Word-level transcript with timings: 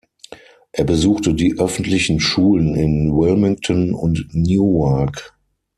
Er 0.71 0.83
besuchte 0.83 1.35
die 1.35 1.59
öffentlichen 1.59 2.19
Schulen 2.19 2.73
in 2.73 3.11
Wilmington 3.15 3.93
und 3.93 4.25
Newark. 4.33 5.37